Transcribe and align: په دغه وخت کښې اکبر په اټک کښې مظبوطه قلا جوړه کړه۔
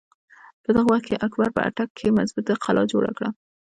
په 0.63 0.69
دغه 0.75 0.87
وخت 0.91 1.03
کښې 1.07 1.21
اکبر 1.27 1.49
په 1.55 1.61
اټک 1.67 1.89
کښې 1.97 2.09
مظبوطه 2.17 2.53
قلا 2.63 2.83
جوړه 2.91 3.11
کړه۔ 3.17 3.29